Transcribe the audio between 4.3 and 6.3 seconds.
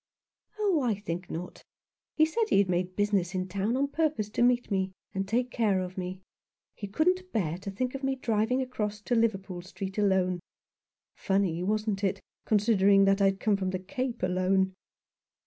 to meet me and take care of me.